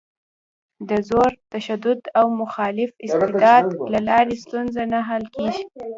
د 0.89 0.91
زور، 1.09 1.31
تشدد 1.53 2.01
او 2.19 2.25
مخالف 2.41 2.91
استبداد 3.05 3.65
له 3.93 3.99
لارې 4.09 4.35
ستونزه 4.43 4.83
نه 4.91 4.99
حل 5.07 5.23
کېږي. 5.35 5.63